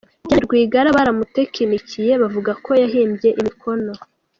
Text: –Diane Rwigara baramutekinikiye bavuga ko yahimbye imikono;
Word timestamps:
–Diane 0.27 0.43
Rwigara 0.45 0.95
baramutekinikiye 0.97 2.13
bavuga 2.21 2.51
ko 2.65 2.71
yahimbye 2.81 3.29
imikono; 3.39 3.93